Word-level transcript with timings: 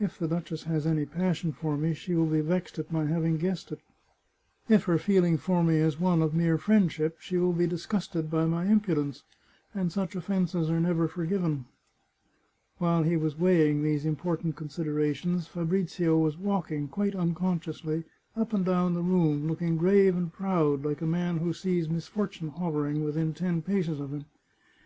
If 0.00 0.18
the 0.18 0.26
duchess 0.26 0.62
has 0.62 0.86
any 0.86 1.04
passion 1.04 1.52
for 1.52 1.76
me, 1.76 1.92
she 1.92 2.14
will 2.14 2.24
be 2.24 2.40
vexed 2.40 2.78
at 2.78 2.90
my 2.90 3.04
having 3.04 3.36
guessed 3.36 3.70
it. 3.70 3.80
If 4.70 4.84
her 4.84 4.96
feeling 4.96 5.36
for 5.36 5.62
me 5.62 5.76
is 5.76 6.00
one 6.00 6.22
of 6.22 6.32
mere 6.32 6.56
friendship 6.56 7.18
she 7.20 7.36
will 7.36 7.52
be 7.52 7.66
disgusted 7.66 8.30
by 8.30 8.46
my 8.46 8.64
impudence, 8.64 9.22
and 9.74 9.92
such 9.92 10.16
offences 10.16 10.70
are 10.70 10.80
never 10.80 11.06
forgiven." 11.08 11.66
While 12.78 13.02
he 13.02 13.18
was 13.18 13.38
weighing 13.38 13.82
these 13.82 14.06
important 14.06 14.56
considerations 14.56 15.46
Fabrizio 15.46 16.16
was 16.16 16.38
walking, 16.38 16.88
quite 16.88 17.14
unconsciously, 17.14 18.04
up 18.34 18.54
and 18.54 18.64
down 18.64 18.94
the 18.94 19.02
room, 19.02 19.46
looking 19.46 19.76
grave 19.76 20.16
and 20.16 20.32
proud, 20.32 20.86
like 20.86 21.02
a 21.02 21.06
man 21.06 21.36
who 21.36 21.52
sees 21.52 21.86
mis 21.86 22.06
fortune 22.06 22.48
hovering 22.48 23.04
within 23.04 23.34
ten 23.34 23.60
paces 23.60 24.00
of 24.00 24.14
him. 24.14 24.24